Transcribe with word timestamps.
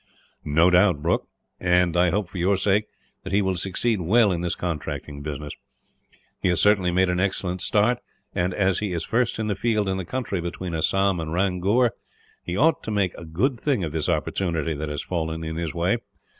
"No 0.43 0.71
doubt, 0.71 1.03
Brooke; 1.03 1.27
and 1.59 1.95
I 1.95 2.09
hope, 2.09 2.27
for 2.27 2.39
your 2.39 2.57
sake, 2.57 2.85
that 3.23 3.31
he 3.31 3.43
will 3.43 3.55
succeed 3.55 4.01
well 4.01 4.31
in 4.31 4.41
this 4.41 4.55
contracting 4.55 5.21
business. 5.21 5.53
He 6.39 6.47
has 6.49 6.59
certainly 6.59 6.89
made 6.89 7.07
an 7.07 7.19
excellent 7.19 7.61
start 7.61 7.99
and, 8.33 8.51
as 8.51 8.79
he 8.79 8.93
is 8.93 9.03
first 9.05 9.37
in 9.37 9.45
the 9.45 9.53
field 9.53 9.87
in 9.87 9.97
the 9.97 10.03
country 10.03 10.41
between 10.41 10.73
Assam 10.73 11.19
and 11.19 11.31
Ramgur, 11.33 11.91
he 12.43 12.57
ought 12.57 12.81
to 12.81 12.89
make 12.89 13.13
a 13.15 13.25
good 13.25 13.59
thing 13.59 13.83
of 13.83 13.91
this 13.91 14.09
opportunity 14.09 14.73
that 14.73 14.89
has 14.89 15.03
fallen 15.03 15.43
in 15.43 15.57
his 15.57 15.75
way. 15.75 15.97